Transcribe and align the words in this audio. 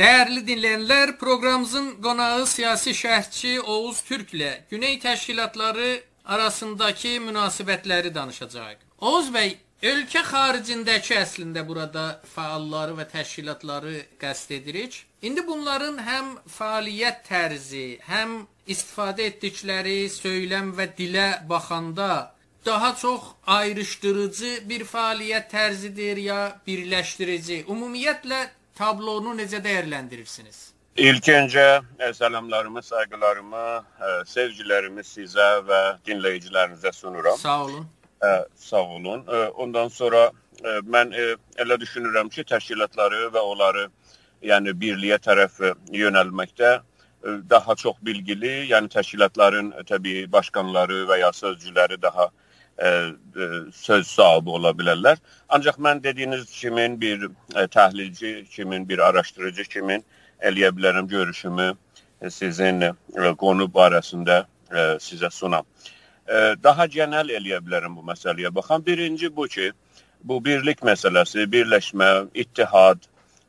Dəyərli 0.00 0.40
dinləyənlər, 0.48 1.10
proqramımızın 1.20 1.88
qonağı 2.00 2.44
siyasi 2.48 2.94
şərhçi 2.96 3.50
Oğuz 3.60 3.98
Türklə 4.08 4.52
Güney 4.70 4.94
təşkilatları 5.02 5.88
arasındakı 6.24 7.10
münasibətləri 7.26 8.14
danışacağıq. 8.14 8.78
Oğuz 8.96 9.26
bəy, 9.34 9.50
ölkə 9.90 10.22
xaricindəki 10.30 11.18
əslində 11.20 11.66
burada 11.68 12.04
fəalları 12.34 12.96
və 12.96 13.04
təşkilatları 13.10 13.92
qəsd 14.22 14.54
edirik. 14.56 14.96
İndi 15.20 15.44
bunların 15.46 16.00
həm 16.06 16.30
fəaliyyət 16.54 17.20
tərzi, 17.28 17.88
həm 18.08 18.32
istifadə 18.72 19.26
etdikləri 19.28 20.06
söyləm 20.14 20.70
və 20.78 20.86
dilə 20.96 21.26
baxanda 21.50 22.14
daha 22.64 22.94
çox 23.02 23.28
ayrışdırıcı 23.58 24.54
bir 24.70 24.86
fəaliyyət 24.94 25.52
tərzidir 25.52 26.22
ya 26.24 26.40
birləşdirici? 26.66 27.66
Ümumiyyətlə 27.68 28.40
tablonu 28.80 29.36
necə 29.36 29.60
dəyərləndirirsiniz? 29.64 30.60
İlk 31.00 31.28
öncə 31.28 31.66
e, 31.98 32.12
salamlarımı, 32.12 32.82
sayğılarımı, 32.82 33.66
e, 34.06 34.10
sevgilərimi 34.26 35.04
sizə 35.06 35.48
və 35.68 35.80
dinləyicilərinizə 36.06 36.92
sunuram. 36.92 37.38
Sağ 37.38 37.64
olun. 37.64 37.86
Ə, 38.20 38.28
e, 38.28 38.44
sağ 38.56 38.82
olun. 38.96 39.22
Ə, 39.24 39.44
ondan 39.64 39.88
sonra 39.94 40.26
ə, 40.28 40.80
mən 40.96 41.14
ə, 41.14 41.28
elə 41.62 41.78
düşünürəm 41.80 42.32
ki, 42.34 42.44
təşkilatları 42.50 43.30
və 43.36 43.44
onları 43.52 43.86
yəni 44.44 44.74
birliyə 44.82 45.20
tərəf 45.22 45.60
yönəlməkdə 45.94 46.78
daha 47.50 47.74
çox 47.76 47.96
bilgili, 48.02 48.52
yəni 48.72 48.88
təşkilatların 48.92 49.74
təbii 49.88 50.24
başqanları 50.32 51.02
və 51.10 51.18
ya 51.20 51.32
sözcüləri 51.36 52.00
daha 52.02 52.30
ə, 52.80 52.90
ə, 53.12 53.48
söz 53.76 54.08
sahibi 54.08 54.52
ola 54.56 54.72
bilərlər. 54.76 55.20
Ancaq 55.52 55.78
mən 55.82 56.02
dediyiniz 56.04 56.48
kimin 56.54 56.96
bir 57.00 57.28
ə, 57.28 57.66
təhlilci, 57.68 58.46
kimin 58.50 58.88
bir 58.88 59.02
araşdırıcı 59.10 59.64
kimin 59.74 60.04
eləyə 60.42 60.72
bilərəm 60.76 61.08
görüşümü 61.10 61.70
sizin 62.28 62.84
ə, 62.88 62.94
qonu 63.40 63.68
barəsində 63.74 64.42
ə, 64.70 64.86
sizə 65.02 65.30
sunam. 65.34 65.68
Ə, 66.26 66.56
daha 66.62 66.86
genel 66.86 67.32
eləyə 67.40 67.60
bilərəm 67.66 67.98
bu 67.98 68.06
məsələyə 68.12 68.52
baxan. 68.54 68.84
Birinci 68.86 69.32
bu 69.36 69.48
ki, 69.48 69.70
bu 70.24 70.40
birlik 70.44 70.84
məsələsi, 70.86 71.46
birləşmə, 71.52 72.10
ittihad, 72.34 73.04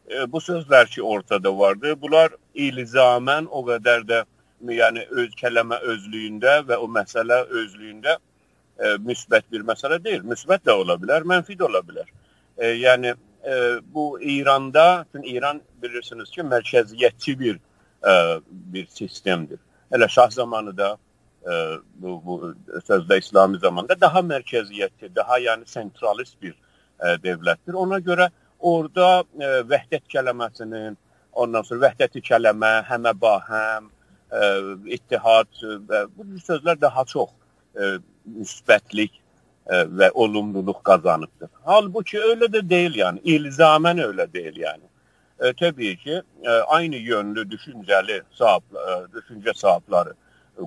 ə, 0.10 0.28
bu 0.28 0.44
sözlər 0.44 0.92
ki 0.92 1.04
ortada 1.04 1.54
vardı, 1.58 1.96
bunlar 2.02 2.36
ilzamən 2.56 3.48
o 3.52 3.64
qədər 3.68 4.06
də 4.08 4.24
yəni 4.62 5.08
öz 5.18 5.32
kəlmə 5.40 5.80
özlüyündə 5.94 6.60
və 6.68 6.78
o 6.78 6.90
məsələ 6.92 7.40
özlüyündə 7.50 8.18
e, 8.82 8.96
müsbət 9.06 9.48
bir 9.52 9.66
məsələ 9.68 10.00
deyil. 10.04 10.24
Müsbət 10.28 10.66
də 10.68 10.76
ola 10.78 10.98
bilər, 11.02 11.26
mənfi 11.28 11.58
də 11.60 11.68
ola 11.68 11.84
bilər. 11.86 12.10
E, 12.58 12.74
yəni 12.82 13.14
e, 13.14 13.56
bu 13.94 14.22
İranda, 14.22 15.06
çünki 15.12 15.36
İran 15.38 15.62
bilirsiniz 15.84 16.30
ki, 16.30 16.42
mərkəziyyətçi 16.42 17.38
bir 17.40 17.60
e, 18.08 18.14
bir 18.50 18.88
sistemdir. 18.88 19.60
Elə 19.92 20.10
şah 20.10 20.30
zamanı 20.30 20.78
da 20.78 20.98
e, 21.44 21.54
bu, 21.96 22.22
bu 22.26 22.56
sözdə 22.88 23.20
İslami 23.20 23.60
zamanda 23.60 24.02
daha 24.02 24.20
mərkəziyyətli, 24.20 25.16
daha 25.16 25.40
yəni 25.40 25.68
sentralist 25.68 26.42
bir 26.42 26.54
e, 26.54 27.16
dövlətdir. 27.26 27.74
Ona 27.74 28.00
görə 28.00 28.30
orada 28.60 29.24
e, 29.40 29.54
vəhdət 29.74 30.08
kəlməsinin, 30.14 30.98
ondan 31.32 31.66
sonra 31.68 31.88
vəhdəti 31.90 32.24
kəlmə, 32.28 32.74
həmə 32.90 33.14
bahəm, 33.22 33.90
e, 34.32 34.48
ittihad 34.98 35.62
və 35.90 36.06
bu 36.16 36.28
sözlər 36.46 36.82
daha 36.82 37.06
çox 37.06 37.30
e, 37.76 37.98
müsbətlik 38.26 39.14
ə, 39.16 39.22
e, 39.76 39.84
və 40.00 40.12
olumluluq 40.14 40.82
qazanıbdır. 40.88 41.50
Halbuki 41.66 42.22
elə 42.34 42.50
də 42.54 42.64
deyil 42.70 43.00
yəni, 43.02 43.24
ilzamən 43.36 44.04
elə 44.08 44.28
deyil 44.34 44.62
yəni. 44.64 44.86
Ə, 45.40 45.50
e, 45.50 45.54
təbii 45.62 45.96
ki, 46.04 46.20
ə, 46.20 46.24
e, 46.44 46.60
aynı 46.78 47.02
yönlü 47.12 47.48
düşüncəli 47.56 48.22
sahib, 48.38 48.68
ə, 48.76 49.00
düşüncə 49.16 49.56
sahibləri, 49.58 50.16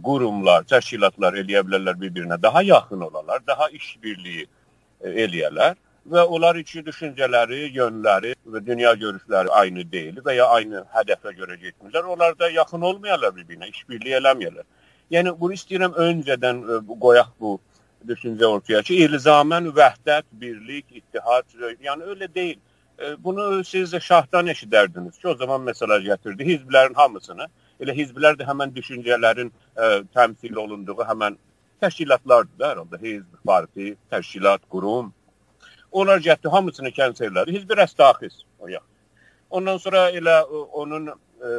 qurumlar, 0.05 0.67
təşkilatlar 0.71 1.39
eləyə 1.43 1.63
bilərlər 1.67 1.99
bir-birinə 2.01 2.43
daha 2.43 2.63
yaxın 2.63 3.07
olarlar, 3.09 3.43
daha 3.47 3.69
işbirliyi 3.69 4.47
eləyərlər 5.05 5.77
və 6.11 6.25
onlar 6.29 6.57
iki 6.61 6.83
düşüncələri, 6.85 7.71
yönləri 7.73 8.35
və 8.47 8.61
dünya 8.67 8.93
görüşləri 9.01 9.53
aynı 9.61 9.85
deyil 9.93 10.21
və 10.25 10.37
ya 10.37 10.49
aynı 10.57 10.85
hədəfə 10.95 11.33
görə 11.39 11.57
getmirlər. 11.61 12.11
Onlar 12.15 12.39
da 12.39 12.51
yaxın 12.51 12.83
olmayarlar 12.91 13.35
bir-birinə, 13.37 13.71
işbirliyi 13.71 14.19
eləməyərlər. 14.21 14.67
Yəni 15.15 15.35
bunu 15.41 15.55
istəyirəm 15.59 15.95
öncədən 16.07 16.61
ə, 16.65 16.77
e, 16.81 16.99
qoyaq 17.07 17.33
bu 17.41 17.57
düşüncə 18.09 18.47
ortaya 18.51 18.83
ki, 18.87 18.97
ilzamən 19.07 19.71
vəhdət, 19.77 20.27
birlik, 20.41 20.87
ittihad, 20.91 21.47
yəni 21.85 22.15
elə 22.15 22.29
deyil. 22.35 22.59
E, 22.99 23.15
bunu 23.25 23.65
siz 23.65 23.95
şahdan 24.09 24.51
eşidərdiniz 24.55 25.19
ki, 25.21 25.29
o 25.33 25.35
zaman 25.43 25.63
məsələ 25.69 26.01
gətirdi. 26.09 26.49
Hizblərin 26.51 26.99
hamısını, 26.99 27.49
elə 27.85 27.97
hizblər 28.01 28.39
də 28.41 28.49
həmən 28.49 28.75
düşüncələrin 28.75 29.53
ə, 29.53 29.87
e, 29.87 30.03
təmsil 30.17 30.59
olunduğu 30.65 30.99
həmən 31.11 31.39
təşkilatlardır 31.85 32.59
da, 32.59 32.71
herhalde 32.73 33.03
hizb, 33.03 33.39
parti, 33.47 33.95
təşkilat, 34.11 34.67
qurum. 34.71 35.13
Onlar 35.93 36.19
getdi 36.19 36.51
hamısını 36.51 36.91
kənselləri. 36.91 37.55
Hizb 37.55 37.71
rəstaxiz 37.79 38.43
o 38.59 38.69
ya. 38.69 38.81
Ondan 39.51 39.79
sonra 39.79 40.09
elə 40.11 40.41
onun 40.83 41.13
ə, 41.13 41.59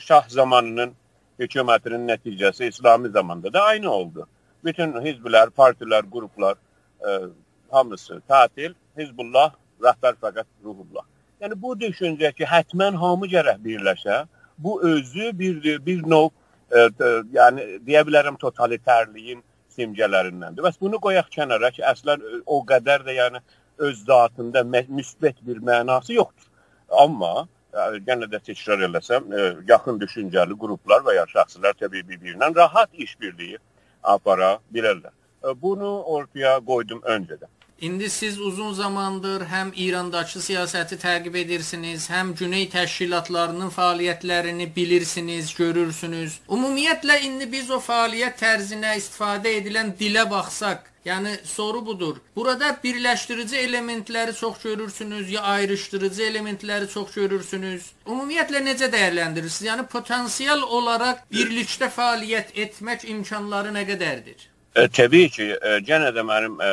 şah 0.00 0.28
zamanının 0.28 0.94
hökumətinin 1.40 2.06
nəticəsi 2.08 2.68
İslami 2.68 3.08
zamanda 3.08 3.52
da 3.52 3.62
aynı 3.62 3.90
oldu. 3.90 4.28
Bütün 4.64 4.92
hizblər, 5.04 5.50
partilər, 5.50 6.06
qruplar 6.10 6.56
e, 7.00 7.18
hamısı 7.70 8.20
tətil, 8.28 8.74
Hizbullah, 8.98 9.52
rəhbər 9.82 10.14
fəqət 10.22 10.46
Ruhullah. 10.64 11.04
Yəni 11.42 11.58
bu 11.60 11.74
düşüncə 11.78 12.30
ki, 12.36 12.46
həttəmən 12.48 12.96
hamı 13.00 13.28
gərək 13.32 13.58
birləşə, 13.64 14.24
bu 14.58 14.78
özü 14.82 15.32
bir 15.38 15.86
bir 15.86 16.04
növ 16.06 16.28
e, 16.70 16.78
e, 16.78 17.10
yəni 17.34 17.66
deyə 17.86 18.04
bilərəm 18.06 18.38
totalitərliyin 18.40 19.42
simgələrindəndir. 19.76 20.62
Bəs 20.62 20.78
bunu 20.80 21.00
qoyaq 21.02 21.28
kənara 21.34 21.72
ki, 21.74 21.82
əslən 21.90 22.22
o 22.46 22.60
qədər 22.68 23.04
də 23.08 23.18
yəni 23.18 23.42
öz 23.88 24.04
zatında 24.06 24.62
müsbət 24.70 25.42
bir 25.46 25.58
mənası 25.58 26.14
yoxdur. 26.14 26.48
Amma 27.02 27.48
yenə 28.08 28.28
də 28.30 28.40
təkrar 28.48 28.84
eləsəm, 28.88 29.32
e, 29.32 29.48
yaxın 29.68 29.98
düşüncəli 30.00 30.56
qruplar 30.58 31.02
və 31.06 31.16
ya 31.18 31.26
şəxslər 31.34 31.76
təbii 31.80 32.06
bir-birinə 32.08 32.54
rahat 32.56 32.90
işbirliyi 32.94 33.58
apara 34.02 34.58
bilərlər. 34.72 35.12
E, 35.44 35.54
bunu 35.62 35.90
ortaya 36.16 36.58
qoydum 36.60 37.02
öncədən. 37.16 37.50
İndi 37.80 38.10
siz 38.10 38.40
uzun 38.40 38.72
zamandır 38.72 39.42
həm 39.50 39.72
İrandakı 39.76 40.38
siyasəti 40.38 40.96
təqib 41.02 41.34
edirsiniz, 41.36 42.06
həm 42.10 42.30
Güney 42.38 42.68
təşkilatlarının 42.70 43.72
fəaliyyətlərini 43.74 44.68
bilirsiniz, 44.76 45.50
görürsünüz. 45.58 46.38
Ümumiyyətlə 46.48 47.18
indi 47.26 47.50
biz 47.52 47.70
o 47.74 47.80
fəaliyyət 47.82 48.38
tərzinə 48.44 48.94
istifadə 49.00 49.56
edilən 49.58 49.90
dilə 49.98 50.24
baxsaq, 50.30 50.86
Yəni 51.04 51.34
soru 51.44 51.86
budur. 51.86 52.16
Burada 52.36 52.70
birləşdirici 52.84 53.56
elementləri 53.56 54.32
çox 54.34 54.62
görürsünüz 54.62 55.30
ya 55.30 55.42
ayrışdırıcı 55.42 56.22
elementləri 56.22 56.88
çox 56.88 57.12
görürsünüz? 57.14 57.90
Ümumiyyətlə 58.06 58.62
necə 58.64 58.88
dəyərləndirirsiniz? 58.92 59.68
Yəni 59.68 59.84
potensial 59.92 60.62
olaraq 60.62 61.20
birlikdə 61.32 61.90
fəaliyyət 61.92 62.56
etmək 62.64 63.04
imkanları 63.04 63.74
nə 63.76 63.84
qədərdir? 63.90 64.48
E, 64.74 64.88
təbii 64.88 65.28
ki, 65.28 65.50
e, 65.60 65.76
yenə 65.90 66.08
də 66.16 66.24
mənim 66.24 66.56
e, 66.64 66.72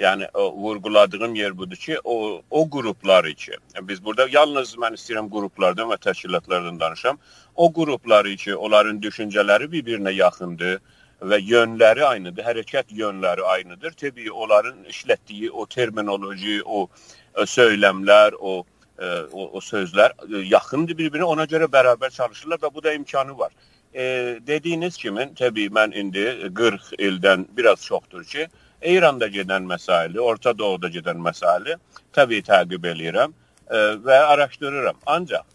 yəni 0.00 0.30
o, 0.32 0.48
vurğuladığım 0.56 1.34
yer 1.34 1.58
budur 1.58 1.76
ki, 1.76 2.00
o 2.04 2.40
o 2.50 2.70
qruplar 2.70 3.28
ki, 3.34 3.60
biz 3.82 4.04
burada 4.04 4.28
yalnız 4.32 4.72
mən 4.80 4.96
istəyirəm 4.96 5.28
qruplardan 5.28 5.92
və 5.92 6.00
təşkilatlardan 6.08 6.80
danışam. 6.80 7.20
O 7.54 7.72
qruplar 7.72 8.36
ki, 8.36 8.56
onların 8.56 9.02
düşüncələri 9.02 9.68
bir-birinə 9.72 10.16
yaxındır 10.16 10.80
və 11.20 11.38
yönləri 11.40 12.04
aynıdır, 12.04 12.44
hərəkət 12.44 12.92
yönləri 12.92 13.44
aynıdır. 13.44 13.94
Təbii 13.96 14.30
onların 14.30 14.84
işlətdiyi 14.90 15.50
o 15.50 15.66
terminoloji, 15.66 16.60
o 16.64 16.88
e, 17.36 17.46
söyləmlər, 17.46 18.36
o 18.40 18.64
e, 18.98 19.06
o, 19.32 19.48
o 19.56 19.60
sözlər 19.64 20.12
ə, 20.12 20.28
e, 20.28 20.44
yaxındır 20.50 20.98
bir-birinə, 20.98 21.24
ona 21.24 21.46
görə 21.48 21.70
bərabər 21.72 22.12
çalışırlar 22.12 22.60
və 22.62 22.74
bu 22.74 22.84
da 22.84 22.92
imkanı 22.92 23.38
var. 23.38 23.52
E, 23.94 24.04
dediyiniz 24.46 24.96
kimi, 25.00 25.30
təbii 25.38 25.72
mən 25.72 25.96
indi 25.96 26.26
40 26.54 26.92
ildən 26.98 27.48
biraz 27.56 27.84
çoxdur 27.84 28.24
ki, 28.24 28.48
İranda 28.84 29.26
gedən 29.32 29.64
məsaili, 29.64 30.20
Orta 30.20 30.52
Doğuda 30.58 30.88
gedən 30.92 31.20
məsaili 31.22 31.78
təbii 32.12 32.44
təqib 32.44 32.84
eləyirəm 32.84 33.32
e, 33.32 33.76
və 34.04 34.18
araşdırıram. 34.32 35.00
Ancaq 35.06 35.46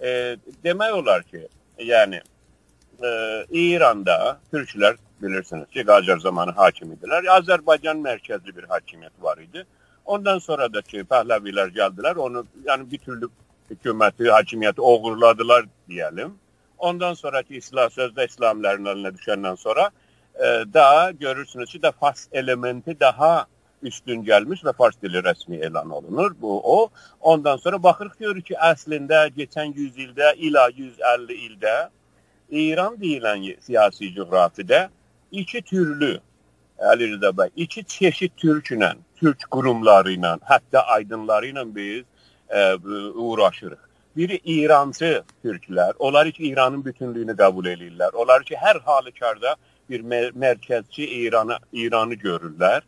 e, 0.00 0.36
demək 0.64 0.92
olar 1.02 1.26
ki, 1.26 1.48
yəni 1.82 2.22
e, 2.22 2.39
İranda 3.02 4.40
Türklər 4.52 4.96
bilirsiniz 5.22 5.68
ki, 5.70 5.84
Qacar 5.86 6.18
zamanı 6.18 6.52
hakim 6.52 6.92
idilər. 6.92 7.26
Azərbaycan 7.36 8.00
mərkəzli 8.04 8.56
bir 8.56 8.64
hakimiyyət 8.68 9.22
var 9.22 9.38
idi. 9.38 9.64
Ondan 10.04 10.38
sonra 10.38 10.72
da 10.72 10.82
ki, 10.82 11.04
Pəhləvilər 11.10 11.72
gəldilər, 11.76 12.16
onu 12.16 12.44
yəni 12.66 12.90
bir 12.90 12.98
türlü 12.98 13.28
hökuməti, 13.70 14.30
hakimiyyəti 14.30 14.80
oğurladılar 14.80 15.66
deyəlim. 15.88 16.32
Ondan 16.78 17.14
sonraki 17.14 17.56
İslam 17.56 17.92
sözdə 17.92 18.26
İslamların 18.26 18.88
əlinə 18.92 19.12
düşəndən 19.16 19.56
sonra 19.56 19.90
e, 20.34 20.46
daha 20.74 21.10
görürsünüz 21.10 21.72
ki, 21.72 21.80
də 21.80 21.92
fars 21.92 22.28
elementi 22.32 23.00
daha 23.00 23.46
üstün 23.82 24.24
gəlmiş 24.24 24.64
və 24.64 24.72
fars 24.76 24.96
dili 25.02 25.22
rəsmi 25.24 25.60
elan 25.66 25.90
olunur. 25.90 26.34
Bu 26.40 26.60
o. 26.76 26.88
Ondan 27.20 27.56
sonra 27.56 27.82
baxırıq 27.82 28.18
görürük 28.18 28.46
ki, 28.46 28.54
əslində 28.54 29.28
keçən 29.36 29.72
100 29.76 29.98
ildə, 30.06 30.34
ila 30.36 30.68
150 30.76 31.34
ildə 31.46 31.76
İran 32.50 32.94
deyilən 32.94 33.60
siyasi 33.60 34.14
coğrafiyada 34.14 34.90
iki 35.30 35.62
türlü 35.62 36.20
Əli 36.80 37.10
Rıza 37.12 37.28
bəy, 37.36 37.50
iki 37.56 37.84
çeşid 37.84 38.32
türklə, 38.40 38.94
türk 39.20 39.42
qurumları 39.52 40.14
ilə, 40.16 40.38
hətta 40.48 40.80
aydınları 40.94 41.50
ilə 41.52 41.64
biz 41.74 42.04
e, 42.48 42.74
uğraşırıq. 43.14 43.82
Biri 44.16 44.40
İrancı 44.44 45.22
türklər, 45.44 45.92
onlar 45.98 46.30
ki 46.30 46.48
İranın 46.48 46.84
bütünlüyünü 46.84 47.36
qəbul 47.36 47.68
edirlər. 47.74 48.14
Onlar 48.14 48.42
ki 48.42 48.56
hər 48.56 48.80
halükarda 48.86 49.54
bir 49.90 50.00
mər 50.00 50.32
mərkəzçi 50.32 51.04
İranı 51.20 51.58
İranı 51.72 52.14
görürlər 52.14 52.80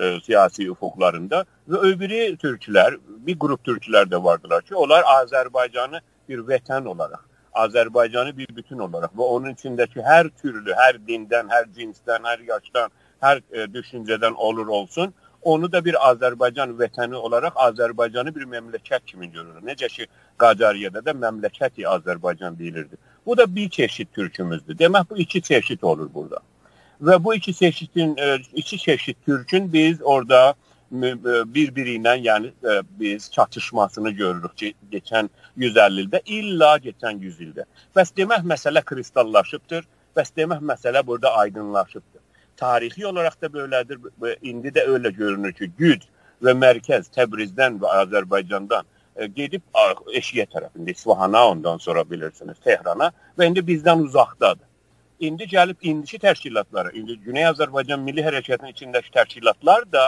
e, 0.00 0.20
siyasi 0.20 0.68
üfuqlarında 0.68 1.44
və 1.68 1.82
öbürü 1.92 2.36
türklər, 2.44 3.00
bir 3.26 3.38
qrup 3.38 3.64
türklər 3.64 4.12
də 4.12 4.24
vardılar 4.24 4.62
ki, 4.62 4.74
onlar 4.74 5.02
Azərbaycanı 5.16 6.04
bir 6.28 6.44
vətən 6.52 6.84
olaraq 6.84 7.29
Azərbaycanı 7.64 8.36
bir 8.36 8.50
bütün 8.56 8.78
olaraq 8.86 9.16
və 9.16 9.26
onun 9.36 9.54
içindəki 9.56 10.04
hər 10.06 10.30
türlü, 10.42 10.74
hər 10.76 11.00
dindən, 11.08 11.50
hər 11.54 11.66
cinsdən, 11.76 12.28
hər 12.30 12.44
yaşdan, 12.48 12.94
hər 13.24 13.42
e, 13.52 13.66
düşüncədən 13.74 14.34
olur 14.36 14.66
olsun, 14.66 15.14
onu 15.42 15.72
da 15.72 15.84
bir 15.84 15.96
Azərbaycan 16.10 16.76
vətəni 16.78 17.16
olaraq 17.16 17.56
Azərbaycanı 17.68 18.34
bir 18.34 18.46
məmləkət 18.54 19.06
kimi 19.06 19.30
görür. 19.32 19.60
Necə 19.64 19.88
ki 19.88 20.06
Qacariyədə 20.38 21.04
də 21.06 21.16
məmləkəti 21.24 21.86
Azərbaycan 21.88 22.58
deyilirdi. 22.58 22.96
Bu 23.26 23.36
da 23.36 23.54
bir 23.54 23.68
çeşid 23.70 24.08
türkümüzdür. 24.14 24.78
Demək 24.78 25.10
bu 25.10 25.18
iki 25.18 25.42
çeşid 25.42 25.82
olur 25.82 26.08
burada. 26.14 26.40
Və 27.02 27.24
bu 27.24 27.34
iki 27.34 27.54
çeşidin 27.54 28.16
e, 28.16 28.38
iki 28.54 28.78
çeşid 28.78 29.16
türkün 29.26 29.72
biz 29.72 30.02
orada 30.02 30.50
e, 30.50 30.69
bir-biri 30.90 31.96
ilə 32.00 32.16
yəni 32.18 32.52
e, 32.64 32.80
biz 33.00 33.30
çatışmasını 33.32 34.10
görürük 34.10 34.56
ki, 34.56 34.74
keçən 34.92 35.30
150 35.56 36.06
ildə, 36.06 36.22
illa 36.26 36.74
keçən 36.86 37.20
100 37.22 37.40
ildə. 37.46 37.68
Bəs 37.96 38.14
demək 38.16 38.46
məsələ 38.54 38.84
kristallaşıbdır. 38.84 39.86
Bəs 40.16 40.34
demək 40.36 40.64
məsələ 40.72 41.06
burada 41.06 41.36
aydınlaşıbdır 41.44 42.20
tarixi 42.60 43.06
olaraq 43.06 43.36
da 43.42 43.48
belədir. 43.56 43.98
İndi 44.42 44.72
də 44.76 44.86
elə 44.94 45.12
görünür 45.16 45.52
ki, 45.56 45.70
güc 45.78 46.06
və 46.44 46.54
mərkəz 46.64 47.10
Təbrizdən 47.16 47.78
və 47.82 47.92
Azərbaycandan 48.04 48.88
e, 49.16 49.28
gedib 49.38 49.62
eşiyə 50.20 50.46
tərəfində, 50.54 50.90
İsfahana, 50.94 51.46
ondan 51.54 51.80
sonra 51.84 52.04
bilirsiniz 52.10 52.60
Tehrana 52.64 53.10
və 53.38 53.48
indi 53.50 53.64
bizdən 53.72 54.04
uzaqdadır. 54.08 54.66
İndi 55.20 55.44
gəlib 55.52 55.82
indiki 55.84 56.18
təşkilatları, 56.18 56.94
indi 56.96 57.18
Güney 57.24 57.44
Azərbaycan 57.50 58.00
Milli 58.04 58.24
Hərəkatının 58.24 58.72
içindəki 58.72 59.12
təşkilatlar 59.16 59.84
da 59.92 60.06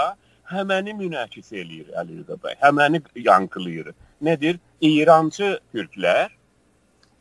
həməni 0.51 0.95
münəqis 0.99 1.53
eləyir 1.53 1.93
Əli 2.01 2.21
Rıza 2.21 2.39
bəy. 2.43 2.57
Həməni 2.63 3.03
yankılayır. 3.15 3.93
Nedir? 4.21 4.59
İrancı 4.81 5.59
türklər 5.75 6.31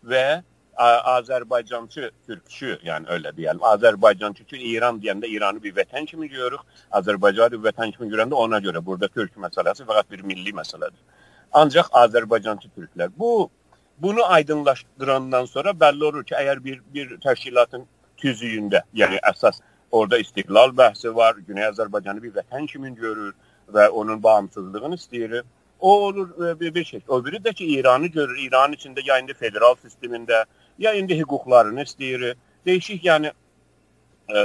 və 0.04 0.44
Azərbaycançı 0.82 2.10
türkçü, 2.26 2.80
yəni 2.84 3.10
elə 3.14 3.32
deyəlim. 3.38 3.62
Azərbaycançı 3.74 4.44
üçün 4.44 4.60
İran 4.66 5.00
deyəndə 5.02 5.30
İranı 5.30 5.64
bir 5.64 5.76
vətən 5.76 6.06
kimi 6.06 6.30
görürük. 6.30 6.62
Azərbaycanı 6.92 7.60
bir 7.60 7.70
vətən 7.70 7.92
kimi 7.96 8.10
görəndə 8.10 8.34
ona 8.34 8.58
görə 8.58 8.82
burada 8.86 9.08
türk 9.08 9.38
məsələsi 9.38 9.86
fəqət 9.86 10.12
bir 10.12 10.22
milli 10.22 10.54
məsələdir. 10.58 11.00
Ancaq 11.54 11.92
Azərbaycançı 12.04 12.70
türklər 12.78 13.12
bu 13.18 13.50
bunu 14.02 14.26
aydınlaşdırandan 14.26 15.46
sonra 15.46 15.70
bəlli 15.70 16.04
olur 16.04 16.24
ki, 16.24 16.34
əgər 16.36 16.64
bir 16.64 16.80
bir 16.94 17.18
təşkilatın 17.22 17.86
tüzüyündə, 18.18 18.82
yəni 18.94 19.20
əsas 19.30 19.62
orada 19.92 20.18
istiqlal 20.20 20.76
bəhsi 20.78 21.16
var, 21.16 21.36
Güney 21.48 21.66
Azərbaycanı 21.72 22.24
bir 22.24 22.34
vətən 22.40 22.68
kimi 22.68 22.96
görür 22.96 23.34
və 23.74 23.88
onun 23.90 24.24
bağımsızlığını 24.24 24.96
istəyir. 24.96 25.44
O 25.80 25.92
olur 26.08 26.48
e, 26.48 26.60
bir, 26.60 26.76
bir 26.76 26.84
şey. 26.86 27.02
O 27.08 27.26
biri 27.26 27.36
də 27.36 27.54
ki, 27.54 27.66
İranı 27.66 28.08
görür. 28.08 28.38
İranın 28.40 28.74
içində 28.74 29.02
ya 29.06 29.20
indi 29.20 29.34
federal 29.34 29.76
sistemində, 29.84 30.46
ya 30.80 30.94
indi 30.94 31.18
hüquqlarını 31.20 31.82
istəyir. 31.82 32.36
Değişik 32.66 33.06
yəni 33.06 33.32
e, 34.30 34.42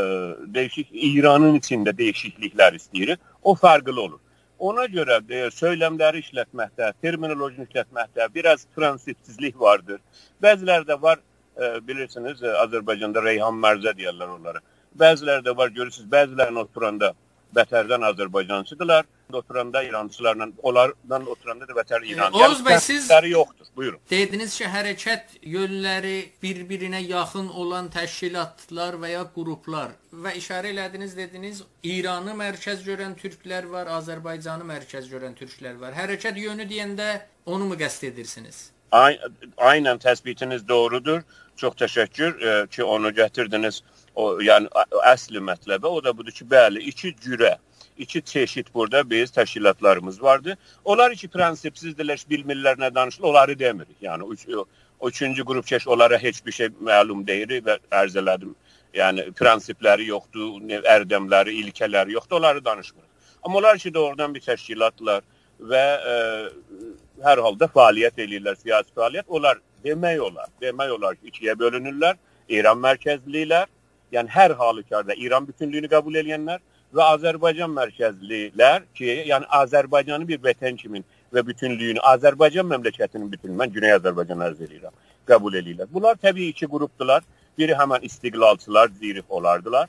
değişik 0.54 0.88
İranın 0.92 1.58
içində 1.60 1.92
dəyişikliklər 1.96 2.78
istəyir. 2.80 3.18
O 3.42 3.54
fərqli 3.54 3.98
olur. 3.98 4.20
Ona 4.58 4.86
görə 4.88 5.20
e, 5.28 5.48
söyləmləri 5.52 6.22
işlətməkdə, 6.24 6.94
terminologini 7.02 7.66
işlətməkdə 7.68 8.28
biraz 8.34 8.64
prensipsizlik 8.76 9.60
vardır. 9.60 10.00
Bəzilərdə 10.42 10.96
var, 11.02 11.20
e, 11.60 11.74
bilirsiniz, 11.88 12.42
e, 12.42 12.54
Azərbaycanda 12.64 13.24
Reyhan 13.24 13.60
Mərzə 13.60 13.92
deyirlər 13.98 14.32
onlara. 14.38 14.64
Bəzilərdə 14.98 15.56
var, 15.56 15.72
görürsüz, 15.76 16.06
bəzilərini 16.10 16.62
oturanda 16.64 17.12
bətərdən 17.56 18.04
Azərbaycancıdırlar. 18.12 19.04
Oturanda 19.32 19.82
İrançılarla, 19.82 20.46
onlardan 20.62 21.26
oturanda 21.26 21.66
da 21.68 21.74
bətər 21.74 22.04
İran. 22.06 22.32
Oğuz 22.32 22.60
bəy, 22.64 22.78
siz 22.80 23.08
yoxdur. 23.10 23.66
Buyurun. 23.76 23.98
Dediniz 24.10 24.54
ki, 24.58 24.68
hərəkət 24.70 25.34
yönləri 25.42 26.30
bir-birinə 26.42 27.00
yaxın 27.02 27.48
olan 27.48 27.90
təşkilatlar 27.90 29.00
və 29.02 29.10
ya 29.10 29.24
qruplar 29.34 29.96
və 30.12 30.36
işarə 30.38 30.70
elədiniz, 30.70 31.16
dediniz, 31.18 31.64
İranı 31.82 32.36
mərkəz 32.38 32.86
görən 32.86 33.18
türklər 33.18 33.66
var, 33.72 33.90
Azərbaycanı 33.98 34.64
mərkəz 34.70 35.10
görən 35.10 35.34
türklər 35.36 35.76
var. 35.82 35.92
Hərəkət 35.98 36.38
yönü 36.40 36.68
deyəndə 36.70 37.10
onu 37.46 37.66
mu 37.72 37.76
qəsd 37.82 38.08
edirsiniz? 38.12 38.70
Aynən 38.94 39.98
təsbitiniz 39.98 40.68
doğrudur. 40.68 41.26
Çox 41.56 41.74
təşəkkür 41.82 42.32
e, 42.36 42.66
ki, 42.70 42.84
onu 42.84 43.10
gətirdiniz 43.16 43.82
o 44.16 44.26
yəni 44.40 44.70
əsli 45.12 45.42
mətləbə 45.44 45.90
o 45.92 46.02
da 46.04 46.12
budur 46.16 46.34
ki, 46.34 46.46
bəli, 46.50 46.82
iki 46.90 47.12
cürə, 47.22 47.56
iki 47.98 48.22
çeşid 48.22 48.72
burada 48.74 49.10
biz 49.10 49.30
təşkilatlarımız 49.30 50.22
vardı. 50.22 50.56
Onlar 50.84 51.12
iki 51.12 51.28
prinsipsizdirlər, 51.28 52.24
bilmirlər 52.30 52.80
nə 52.80 52.94
danışır, 52.94 53.28
onları 53.30 53.58
demirik. 53.58 53.96
Yəni 54.02 54.28
üç, 54.32 54.48
o, 54.48 54.66
üçüncü 55.08 55.44
qrup 55.44 55.66
keş 55.66 55.88
onlara 55.88 56.18
heç 56.18 56.46
bir 56.46 56.52
şey 56.52 56.72
məlum 56.90 57.26
deyil 57.26 57.60
və 57.68 57.78
ərz 57.92 58.16
elədim. 58.22 58.56
Yəni 58.96 59.28
prinsipləri 59.36 60.08
yoxdur, 60.08 60.60
ərdəmləri, 60.96 61.58
ilkələri 61.64 62.16
yoxdur, 62.16 62.40
onları 62.40 62.64
danışmırıq. 62.64 63.32
Amma 63.42 63.58
onlar 63.58 63.78
ki, 63.78 63.94
doğrudan 63.94 64.34
bir 64.34 64.40
təşkilatlar 64.40 65.22
və 65.60 65.84
ə, 65.96 66.14
e, 66.14 66.88
hər 67.24 67.40
halda 67.44 67.68
fəaliyyət 67.74 68.24
eləyirlər, 68.24 68.56
siyasi 68.64 68.96
fəaliyyət. 68.96 69.28
Onlar 69.28 69.60
demək 69.84 70.20
olar, 70.30 70.48
demək 70.60 70.96
olar 70.96 71.20
ki, 71.20 71.28
ikiyə 71.32 71.58
bölünürlər. 71.60 72.16
İran 72.48 72.78
mərkəzlilər 72.78 73.66
yəni 74.12 74.28
hər 74.28 74.54
halükarda 74.60 75.14
İran 75.14 75.46
bütünlüyünü 75.48 75.90
qəbul 75.92 76.20
edənlər 76.22 76.60
və 76.94 77.06
Azərbaycan 77.16 77.72
mərkəzlilər 77.74 78.86
ki, 78.94 79.08
yəni 79.32 79.48
Azərbaycanı 79.60 80.28
bir 80.28 80.38
vətən 80.44 80.76
kimi 80.76 81.02
və 81.34 81.42
bütünlüyünü 81.46 82.02
Azərbaycan 82.14 82.68
məmləkətinin 82.70 83.30
bütünlüyünü 83.32 83.62
mən 83.62 83.74
Güney 83.74 83.96
Azərbaycan 83.98 84.44
ərz 84.48 84.62
edirəm, 84.68 84.94
qəbul 85.28 85.58
edirlər. 85.60 85.90
Bunlar 85.92 86.16
təbii 86.22 86.52
iki 86.54 86.68
qrupdular. 86.70 87.24
Biri 87.58 87.72
həmən 87.72 88.02
istiqlalçılar 88.04 88.90
deyirik 89.00 89.30
olardılar 89.32 89.88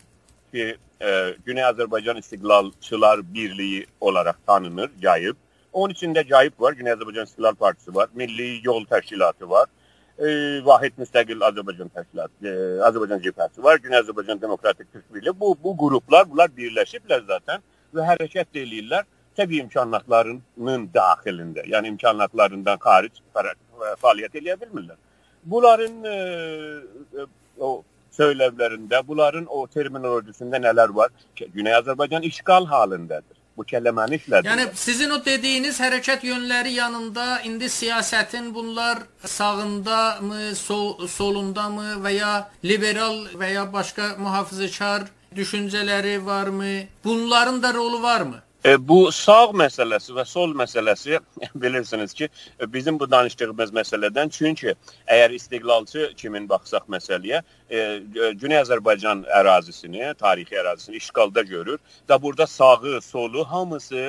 ki, 0.51 0.77
e, 1.01 1.35
Güney 1.45 1.63
Azərbaycan 1.63 2.19
İstiqlalçılar 2.19 3.33
Birliyi 3.33 3.85
olaraq 4.01 4.35
tanınır, 4.47 4.91
Cayıb. 5.01 5.35
Onun 5.73 5.93
içində 5.93 6.27
Cayıb 6.27 6.53
var, 6.59 6.73
Güney 6.73 6.93
Azərbaycan 6.93 7.23
İstiqlal 7.23 7.55
Partisi 7.55 7.95
var, 7.95 8.07
Milli 8.13 8.59
Yol 8.63 8.85
Təşkilatı 8.85 9.49
var, 9.49 9.67
e, 10.17 10.29
vahid 10.65 10.97
müstəqil 11.01 11.43
Azərbaycan 11.49 11.91
təşkilatı, 11.93 12.35
e, 12.43 12.53
Azərbaycan 12.87 13.21
cəbhəsi 13.25 13.63
var, 13.63 13.79
Güney 13.83 13.99
Azərbaycan 14.01 14.41
Demokratik 14.41 14.87
Birliyi. 15.13 15.33
Bu 15.39 15.55
bu 15.63 15.75
qruplar, 15.77 16.29
bunlar 16.29 16.49
birləşiblər 16.57 17.25
zaten 17.27 17.63
və 17.95 18.07
hərəkət 18.11 18.61
eləyirlər 18.63 19.05
təbii 19.37 19.61
imkanlarının 19.65 20.87
daxilində, 20.93 21.65
yəni 21.73 21.93
imkanlarından 21.93 22.81
xaric 22.85 23.21
fəaliyyət 24.01 24.39
eləyə 24.41 24.57
bilmirlər. 24.63 24.97
Bunların 25.45 26.03
e, 26.05 26.17
e, 27.21 27.27
o 27.59 27.71
söyləvlərində, 28.17 29.03
bunların 29.07 29.45
o 29.53 29.67
terminolojisində 29.69 30.59
nələr 30.63 30.93
var? 30.95 31.11
Güney 31.53 31.75
Azərbaycan 31.77 32.25
işğal 32.25 32.65
halındadır 32.65 33.36
bu 33.57 33.65
kəlləməni 33.65 34.19
işlədir. 34.21 34.49
Yəni 34.49 34.67
sizin 34.77 35.11
o 35.15 35.19
dediyiniz 35.25 35.79
hərəkət 35.81 36.25
yönləri 36.29 36.75
yanında 36.77 37.41
indi 37.49 37.69
siyasətin 37.73 38.53
bunlar 38.55 39.03
sağındamı, 39.25 40.55
sol, 40.55 41.07
solundamı 41.07 41.97
və 42.03 42.15
ya 42.17 42.33
liberal 42.63 43.23
və 43.39 43.53
ya 43.53 43.67
başqa 43.73 44.15
mühafizəkar 44.21 45.07
düşüncələri 45.35 46.25
varmı? 46.25 46.87
Bunların 47.03 47.63
da 47.63 47.73
rolu 47.73 48.01
varmı? 48.01 48.41
E, 48.67 48.73
bu 48.87 49.11
sağ 49.15 49.53
məsələsi 49.55 50.11
və 50.17 50.23
sol 50.27 50.51
məsələsi 50.59 51.19
bilirsiniz 51.63 52.13
ki, 52.13 52.27
bizim 52.73 52.97
bu 52.99 53.05
danışdığımız 53.11 53.69
məsələdən 53.77 54.31
çünki 54.37 54.73
əgər 55.07 55.35
istiqlalçı 55.37 56.09
kimin 56.19 56.49
baxsaq 56.49 56.89
məsələyə, 56.91 57.39
e, 57.69 57.83
Güney 58.41 58.59
Azərbaycan 58.59 59.21
ərazisini, 59.39 60.09
tarixi 60.19 60.57
ərazisini 60.59 60.99
işğalda 60.99 61.43
görür 61.47 61.79
və 62.09 62.17
burada 62.21 62.47
sağı, 62.47 62.99
solu 63.01 63.45
hamısı 63.51 64.01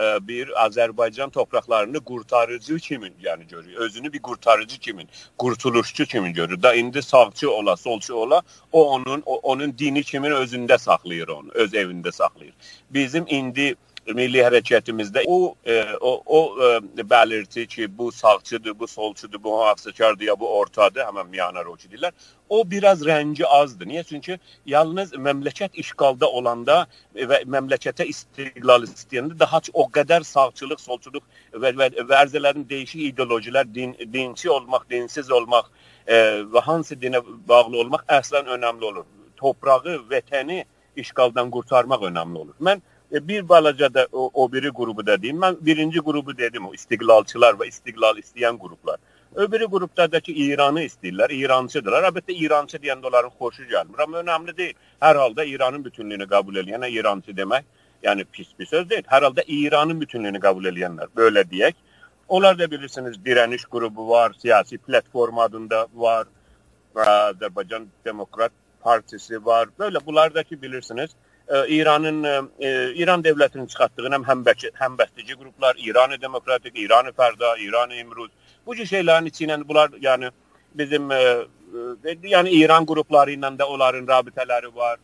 e, 0.00 0.08
bir 0.28 0.52
Azərbaycan 0.64 1.32
torpaqlarını 1.32 2.02
qurtarıcı 2.10 2.76
kimi 2.76 3.12
yəni 3.22 3.48
görür. 3.48 3.76
Özünü 3.86 4.12
bir 4.12 4.22
qurtarıcı 4.22 4.78
kimi, 4.78 5.06
qurtuluşçu 5.38 6.06
kimi 6.06 6.32
görür. 6.32 6.62
Da 6.62 6.74
indi 6.74 7.02
sağçı 7.02 7.50
ola, 7.50 7.76
solçu 7.76 8.14
ola, 8.14 8.42
o 8.72 8.90
onun 8.90 9.22
o, 9.26 9.36
onun 9.36 9.78
dini 9.78 10.02
kimi 10.02 10.28
özündə 10.28 10.78
saxlayır 10.78 11.28
onu, 11.28 11.50
öz 11.54 11.74
evində 11.74 12.12
saxlayır. 12.12 12.54
Bizim 12.90 13.24
indi 13.28 13.74
milli 14.10 14.40
hərəkətimizdə 14.42 15.22
o 15.30 15.54
e, 15.64 15.76
o, 16.00 16.12
o 16.26 16.40
e, 16.66 17.02
bəlirti 17.06 17.66
ki, 17.66 17.86
bu 17.98 18.10
sağçıdır, 18.12 18.78
bu 18.78 18.88
solçudur, 18.88 19.42
bu 19.42 19.52
mühafizəkardır 19.54 20.24
ya 20.26 20.34
bu 20.40 20.48
ortadır, 20.58 21.04
həmin 21.06 21.30
Miyana 21.30 21.64
Roçi 21.64 21.88
deyirlər. 21.88 22.12
O 22.48 22.62
biraz 22.70 23.04
rəngi 23.06 23.46
azdır. 23.46 23.86
Niyə? 23.86 24.04
Çünki 24.08 24.38
yalnız 24.66 25.14
məmləkət 25.14 25.78
işğalda 25.84 26.28
olanda 26.28 26.78
və 27.14 27.42
məmləkətə 27.46 28.06
istiqlal 28.10 28.88
istəyəndə 28.88 29.38
daha 29.38 29.62
o 29.72 29.86
qədər 29.94 30.26
sağçılıq, 30.26 30.82
solçuluq 30.82 31.24
və, 31.54 31.72
və, 31.78 31.90
və 32.02 32.20
ərzələrin 32.24 32.66
dəyişik 32.68 33.06
ideologilər, 33.12 33.70
din, 33.74 33.94
dinçi 34.12 34.50
olmaq, 34.50 34.88
dinsiz 34.90 35.30
olmaq 35.30 35.70
e, 36.06 36.42
və 36.52 36.66
hansı 36.66 36.98
dinə 36.98 37.22
bağlı 37.48 37.84
olmaq 37.86 38.06
əslən 38.18 38.50
önəmli 38.58 38.90
olur. 38.90 39.06
Torpağı, 39.36 40.00
vətəni 40.10 40.64
işğaldan 40.96 41.50
qurtarmaq 41.50 42.02
önəmli 42.10 42.38
olur. 42.38 42.56
Mən 42.60 42.82
e, 43.12 43.28
bir 43.28 43.48
balaca 43.48 43.94
da 43.94 44.06
o, 44.12 44.30
o 44.34 44.52
biri 44.52 44.70
qrupu 44.72 45.06
da 45.06 45.22
deyim. 45.22 45.40
Mən 45.42 45.56
birinci 45.60 46.00
qrupu 46.00 46.38
dedim, 46.38 46.66
o 46.66 46.74
istiqlalçılar 46.74 47.54
və 47.60 47.68
istiqlal 47.68 48.18
istəyən 48.18 48.58
qruplar. 48.58 48.98
Öbürü 49.34 49.66
qrupdakı 49.70 50.32
İranı 50.32 50.82
istəyirlər, 50.84 51.32
İrancıdırlar. 51.32 52.08
Əlbəttə 52.10 52.34
İrancı 52.36 52.76
deyəndə 52.82 53.06
onların 53.08 53.32
xoşu 53.38 53.64
gəlmir, 53.70 54.02
amma 54.02 54.20
önəmli 54.20 54.56
deyil. 54.56 54.74
Hər 55.00 55.16
halda 55.16 55.44
İranın 55.44 55.84
bütünlüyünü 55.84 56.28
qəbul 56.34 56.60
edən 56.64 56.84
İrancı 56.90 57.36
demək, 57.36 57.64
yəni 58.02 58.24
pis 58.32 58.52
bir 58.58 58.66
söz 58.66 58.90
deyil. 58.90 59.08
Hər 59.08 59.22
halda 59.22 59.42
İranın 59.46 60.00
bütünlüyünü 60.00 60.38
qəbul 60.38 60.68
edənlər, 60.72 61.08
belə 61.16 61.46
deyək. 61.50 61.74
Onlar 62.28 62.58
da 62.58 62.70
bilirsiniz 62.70 63.24
direniş 63.24 63.64
qrupu 63.64 64.08
var, 64.08 64.32
siyasi 64.38 64.78
platform 64.78 65.38
adında 65.38 65.86
var. 65.94 66.26
Azərbaycan 66.94 67.86
Demokrat 68.04 68.52
Partisi 68.80 69.44
var. 69.44 69.68
Böyle 69.78 70.06
bunlardaki 70.06 70.62
bilirsiniz 70.62 71.10
e, 71.10 71.14
İranın 71.68 72.24
e, 72.60 72.94
İran 72.94 73.24
devletinin 73.24 73.66
çıxartdığı 73.66 74.08
həm 74.08 74.24
həmbəstici 74.24 75.36
qruplar, 75.36 75.76
İranı 75.78 76.20
Demokratik, 76.20 76.78
İranı 76.78 77.08
Fərda, 77.08 77.58
İranı 77.60 77.94
İmruz. 77.94 78.30
Bu 78.66 78.76
cür 78.76 78.86
şeylərin 78.86 79.28
içindən 79.28 79.68
bunlar 79.68 79.90
yəni 79.90 80.30
bizim 80.74 81.10
yəni 82.34 82.48
İran 82.48 82.86
qrupları 82.86 83.34
ilə 83.36 83.56
də 83.58 83.64
onların 83.64 84.06
rabitələri 84.06 84.74
var. 84.74 84.98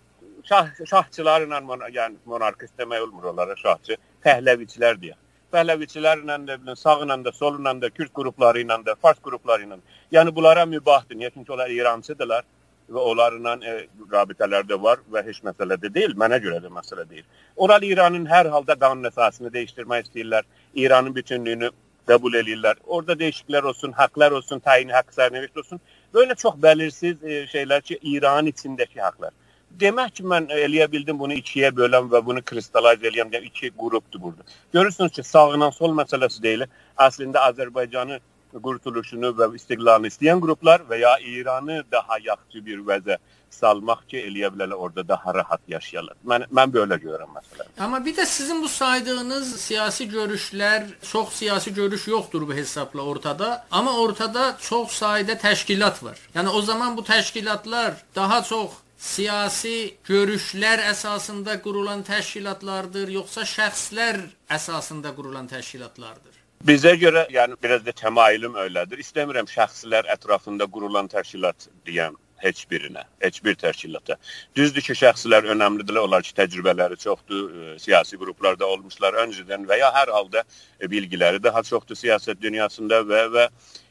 Şah 0.49 0.69
şahçılarla 0.87 1.89
yəni 1.89 2.15
monarxist 2.25 2.79
demək 2.79 3.01
olmur 3.01 3.25
onlara 3.33 3.57
şahçı, 3.57 3.97
pəhləviçilər 4.25 5.01
deyək. 5.01 5.19
Pəhləviçilərlə 5.53 6.37
də, 6.47 6.77
sağla 6.77 7.25
da, 7.25 7.33
solunla 7.33 7.81
da, 7.81 7.91
Kürd 7.91 8.13
qrupları 8.15 8.61
ilə 8.61 8.77
də, 8.85 8.95
Fars 9.03 9.19
qrupları 9.25 9.65
ilə. 9.65 9.79
Yəni 10.13 10.35
bunlara 10.35 10.67
mübahdır. 10.67 11.17
Niyə? 11.17 11.31
Çünki 11.35 11.53
onlar 11.53 11.71
İrancıdırlar 11.71 12.45
və 12.93 13.03
onlarla 13.11 13.57
e, 13.65 13.75
rabitələr 14.13 14.65
də 14.69 14.79
var 14.83 15.03
və 15.13 15.23
heç 15.27 15.43
məsələ 15.47 15.77
də 15.83 15.91
deyil. 15.95 16.15
Mənə 16.23 16.39
görə 16.45 16.61
də 16.65 16.71
məsələ 16.73 17.05
deyil. 17.11 17.27
Oral 17.57 17.83
İranın 17.83 18.27
hər 18.27 18.49
halda 18.55 18.77
qanun 18.79 19.11
əsasını 19.11 19.53
dəyişdirmək 19.55 20.09
istəyirlər. 20.09 20.49
İranın 20.75 21.15
bütünlüyünü 21.15 21.71
qəbul 22.09 22.39
edirlər. 22.41 22.81
Orada 22.87 23.19
dəyişikliklər 23.21 23.69
olsun, 23.73 23.93
haqqlar 23.93 24.33
olsun, 24.39 24.63
təyin 24.65 24.95
haqq 24.95 25.13
sərnişin 25.17 25.61
olsun. 25.61 25.81
Böyle 26.15 26.35
çox 26.35 26.57
bəlirsiz 26.65 27.25
e, 27.25 27.45
şeylər 27.53 27.83
ki, 27.83 27.99
İranın 28.03 28.53
içindəki 28.53 29.01
haqqlar. 29.05 29.37
Demək 29.81 30.15
ki, 30.19 30.25
mən 30.33 30.49
eləyə 30.55 30.89
bildim 30.93 31.19
bunu 31.19 31.37
ikiyə 31.39 31.71
böləm 31.77 32.09
və 32.13 32.25
bunu 32.25 32.43
kristalize 32.43 33.07
eləyəm. 33.11 33.35
Yəni 33.35 33.53
iki 33.53 33.71
qrupdur 33.71 34.23
burada. 34.23 34.43
Görürsünüz 34.73 35.13
ki, 35.13 35.23
sağla 35.23 35.71
sol 35.73 35.93
məsələsi 36.01 36.43
deyil. 36.43 36.65
Əslində 37.09 37.45
Azərbaycanı 37.51 38.21
qurtuluşunu 38.53 39.33
və 39.39 39.51
istiqlalını 39.59 40.13
istəyən 40.13 40.41
qruplar 40.45 40.85
və 40.91 41.01
ya 41.03 41.17
İranı 41.19 41.83
daha 41.93 42.19
yaxşı 42.25 42.65
bir 42.67 42.85
vəzə 42.89 43.19
salmaq 43.51 44.05
ki, 44.09 44.19
eləyə 44.29 44.51
bilərlər 44.55 44.77
orada 44.77 45.05
daha 45.09 45.35
rahat 45.35 45.63
yaşayarlar. 45.69 46.17
Mən 46.31 46.47
mən 46.55 46.73
belə 46.75 46.99
görürəm 47.03 47.31
məsələn. 47.37 47.71
Amma 47.85 48.01
bir 48.05 48.17
də 48.17 48.27
sizin 48.27 48.63
bu 48.63 48.69
saydığınız 48.69 49.55
siyasi 49.61 50.09
görüşlər, 50.11 50.89
çox 51.13 51.33
siyasi 51.41 51.75
görüş 51.75 52.09
yoxdur 52.09 52.49
bu 52.49 52.55
hesabla 52.55 53.03
ortada, 53.03 53.67
amma 53.71 53.97
ortada 54.01 54.57
çox 54.61 54.99
sayda 55.01 55.39
təşkilat 55.41 56.03
var. 56.05 56.19
Yəni 56.35 56.49
o 56.49 56.63
zaman 56.63 56.97
bu 56.97 57.03
təşkilatlar 57.03 57.95
daha 58.15 58.43
çox 58.43 58.71
siyasi 58.99 59.95
görüşlər 60.09 60.83
əsasında 60.93 61.61
qurulan 61.63 62.03
təşkilatlardır, 62.03 63.09
yoxsa 63.21 63.47
şəxslər 63.47 64.21
əsasında 64.51 65.15
qurulan 65.15 65.47
təşkilatlardır? 65.47 66.38
Bizə 66.67 66.97
görə, 66.99 67.21
yəni 67.31 67.55
biraz 67.63 67.85
da 67.87 67.93
təmayülüm 67.95 68.57
öylədir. 68.59 68.99
İstəmirəm 68.99 69.47
şəxslər 69.47 70.09
ətrafında 70.11 70.67
qurulan 70.67 71.07
təşkilat 71.07 71.69
deyəm 71.87 72.17
heç 72.43 72.65
birinə, 72.71 73.05
heç 73.23 73.39
bir 73.45 73.55
təşkilata. 73.61 74.17
Düzdür 74.59 74.83
ki, 74.83 74.97
şəxslər 74.99 75.47
önəmlidirlər, 75.55 76.09
onlar 76.09 76.27
ki, 76.27 76.33
təcrübələri 76.35 76.99
çoxdur, 76.99 77.45
e, 77.47 77.79
siyasi 77.79 78.19
qruplarda 78.19 78.67
olmuşlar 78.67 79.21
öncədən 79.23 79.69
və 79.71 79.79
ya 79.79 79.93
hər 79.95 80.11
halda 80.17 80.43
e, 80.81 80.91
bilgiləri 80.91 81.43
daha 81.43 81.63
çoxdur 81.63 81.99
siyasət 81.99 82.43
dünyasında 82.43 83.01
və 83.07 83.23
və 83.37 83.47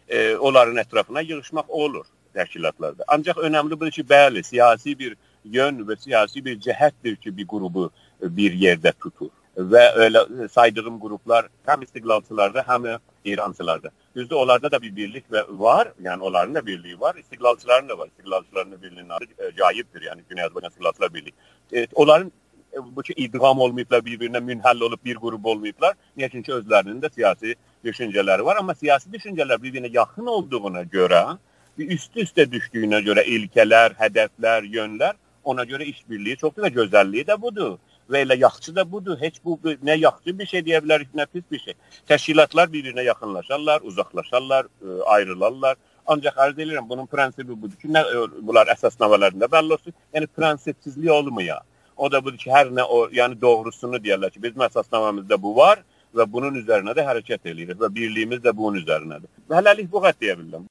e, 0.10 0.36
onların 0.36 0.84
ətrafına 0.84 1.24
yığılmaq 1.24 1.72
olur 1.72 2.06
təşkilatlarda. 2.36 3.08
Ancaq 3.08 3.40
önəmli 3.48 3.80
budur 3.80 3.96
ki, 3.96 4.04
bəli, 4.12 4.44
siyasi 4.44 5.00
bir 5.00 5.16
yön 5.44 5.86
və 5.88 6.00
siyasi 6.04 6.44
bir 6.44 6.60
cəhətdir 6.68 7.16
ki, 7.16 7.38
bir 7.38 7.48
qrupu 7.48 7.90
bir 8.22 8.60
yerdə 8.68 8.92
tutur. 9.00 9.32
Və 9.58 9.84
elə 10.06 10.22
saydığım 10.54 11.00
qruplar 11.02 11.48
həm 11.66 11.84
istiqlalçılarda, 11.84 12.62
həm 12.68 13.00
İrancılarda. 13.26 13.90
Düzdür, 14.16 14.36
onlarda 14.36 14.72
da 14.72 14.82
bir 14.82 14.96
birlik 14.96 15.26
və 15.34 15.44
var, 15.50 15.94
yəni 16.04 16.22
onların 16.22 16.56
da 16.56 16.66
birliyi 16.66 17.00
var, 17.00 17.16
istiqlalçıların 17.16 17.90
da 17.90 17.98
var. 17.98 18.08
İstiqlalçıların 18.08 18.72
da 18.72 18.82
birliyinin 18.82 19.10
adı 19.10 19.26
e, 19.38 19.56
Cayibdir, 19.58 20.02
yəni 20.02 20.22
Güney 20.30 20.44
Azərbaycan 20.44 20.70
İstiqlalçılar 20.70 21.14
Birliyi. 21.14 21.34
E, 21.74 21.88
onların 21.94 22.32
e, 22.74 22.96
bu 22.96 23.02
ki 23.02 23.14
idğam 23.18 23.60
olmayıblar, 23.60 24.00
bir-birinə 24.00 24.44
münhəll 24.52 24.84
olub 24.84 25.06
bir 25.06 25.16
qrup 25.16 25.46
olmayıblar. 25.46 25.96
Niyə? 26.18 26.30
Çünki 26.32 26.54
özlərinin 26.54 27.02
də 27.02 27.14
siyasi 27.14 27.56
düşüncələri 27.86 28.46
var, 28.46 28.62
amma 28.62 28.76
siyasi 28.76 29.10
düşüncələr 29.10 29.62
bir-birinə 29.64 29.90
yaxın 29.94 30.26
olduğuna 30.26 30.82
görə 30.82 31.38
üst-üstə 31.78 32.46
düşdüyünə 32.52 33.02
görə 33.06 33.26
ilkələr, 33.26 33.98
hədəflər, 33.98 34.70
yönlər 34.70 35.18
ona 35.44 35.64
görə 35.64 35.86
işbirliyi 35.88 36.38
çoxdur 36.38 36.66
və 36.68 36.74
gözəlliyi 36.76 37.26
də 37.28 37.42
budur. 37.42 37.78
Və 38.12 38.24
elə 38.24 38.38
yaxşı 38.40 38.76
da 38.76 38.86
budur. 38.92 39.18
Heç 39.22 39.40
bu 39.46 39.58
nə 39.84 39.98
yaxşı 40.00 40.34
bir 40.40 40.50
şey 40.52 40.64
deyə 40.68 40.82
bilərik, 40.84 41.10
nə 41.16 41.26
pis 41.34 41.44
bir 41.52 41.60
şey. 41.60 41.76
Təşkilatlar 42.10 42.72
bir-birinə 42.74 43.04
yaxınlaşarlar, 43.08 43.82
uzaqlaşarlar, 43.92 44.66
ə, 44.66 44.86
e, 44.86 45.00
ayrılarlar. 45.16 45.76
Ancaq 46.08 46.38
arz 46.44 46.60
edirəm 46.60 46.88
bunun 46.90 47.10
prinsipi 47.12 47.62
budur 47.62 47.76
ki, 47.82 47.92
nə 47.92 48.06
e, 48.08 48.24
bunlar 48.40 48.72
əsasnamalarında 48.76 49.52
bəlli 49.52 49.76
olsun. 49.78 49.98
Yəni 50.16 50.32
prinsipsizlik 50.40 51.12
olmuyor. 51.12 51.66
O 51.98 52.12
da 52.12 52.24
budur 52.24 52.38
ki, 52.38 52.50
hər 52.54 52.72
nə 52.72 52.86
o, 52.86 53.04
yəni 53.20 53.42
doğrusunu 53.42 54.00
deyirlər 54.04 54.32
ki, 54.32 54.44
bizim 54.44 54.64
əsasnamamızda 54.70 55.42
bu 55.42 55.56
var 55.58 55.84
və 56.16 56.30
bunun 56.32 56.62
üzərinə 56.62 56.96
də 56.96 57.04
hərəkət 57.10 57.52
edirik 57.52 57.80
və 57.82 57.92
birliyimiz 58.00 58.44
də 58.46 58.56
bunun 58.56 58.80
üzərinədir. 58.84 59.30
Hələlik 59.52 59.92
bu 59.92 60.04
qədər 60.06 60.22
deyə 60.22 60.40
bilərəm. 60.40 60.68